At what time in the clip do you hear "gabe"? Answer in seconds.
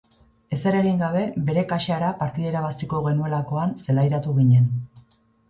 1.01-1.21